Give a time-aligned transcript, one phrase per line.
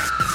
[0.00, 0.29] you